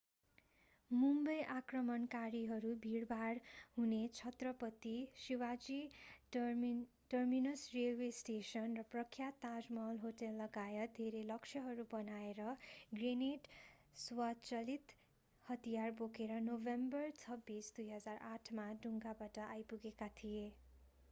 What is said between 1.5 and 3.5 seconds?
आक्रमणकारीहरू भिडभाड